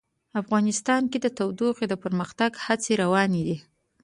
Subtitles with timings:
[0.41, 3.57] افغانستان کې د تودوخه د پرمختګ هڅې روانې دي.